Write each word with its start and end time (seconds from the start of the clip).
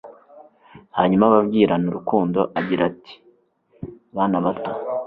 Hanyuma 0.97 1.23
ababwirana 1.27 1.85
urukundo 1.89 2.39
agira 2.59 2.81
ati: 2.91 3.13
"Bana 4.15 4.37
bato. 4.45 4.71